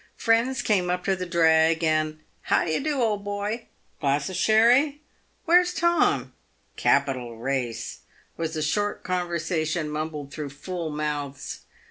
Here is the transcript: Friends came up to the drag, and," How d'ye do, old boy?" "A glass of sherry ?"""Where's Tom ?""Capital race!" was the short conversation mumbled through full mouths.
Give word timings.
Friends 0.15 0.63
came 0.63 0.89
up 0.89 1.03
to 1.03 1.15
the 1.15 1.27
drag, 1.27 1.83
and," 1.83 2.21
How 2.49 2.65
d'ye 2.65 2.79
do, 2.79 2.99
old 2.99 3.23
boy?" 3.23 3.67
"A 3.99 4.01
glass 4.01 4.29
of 4.31 4.35
sherry 4.35 4.99
?"""Where's 5.45 5.75
Tom 5.75 6.33
?""Capital 6.75 7.37
race!" 7.37 7.99
was 8.35 8.55
the 8.55 8.63
short 8.63 9.03
conversation 9.03 9.91
mumbled 9.91 10.33
through 10.33 10.49
full 10.49 10.89
mouths. 10.89 11.59